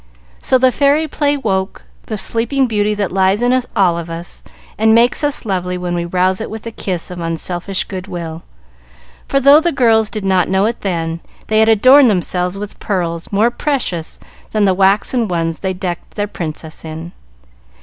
So 0.39 0.57
the 0.57 0.71
fairy 0.71 1.07
play 1.07 1.37
woke 1.37 1.83
the 2.07 2.17
sleeping 2.17 2.65
beauty 2.65 2.95
that 2.95 3.11
lies 3.11 3.43
in 3.43 3.53
all 3.75 3.99
of 3.99 4.09
us, 4.09 4.41
and 4.75 4.95
makes 4.95 5.23
us 5.23 5.45
lovely 5.45 5.77
when 5.77 5.93
we 5.93 6.05
rouse 6.05 6.41
it 6.41 6.49
with 6.49 6.65
a 6.65 6.71
kiss 6.71 7.11
of 7.11 7.19
unselfish 7.19 7.83
good 7.83 8.07
will, 8.07 8.41
for, 9.27 9.39
though 9.39 9.59
the 9.59 9.71
girls 9.71 10.09
did 10.09 10.25
not 10.25 10.49
know 10.49 10.65
it 10.65 10.81
then, 10.81 11.19
they 11.49 11.59
had 11.59 11.69
adorned 11.69 12.09
themselves 12.09 12.57
with 12.57 12.79
pearls 12.79 13.31
more 13.31 13.51
precious 13.51 14.17
than 14.53 14.65
the 14.65 14.73
waxen 14.73 15.27
ones 15.27 15.59
they 15.59 15.71
decked 15.71 16.15
their 16.15 16.25
Princess 16.25 16.83
in. 16.83 17.11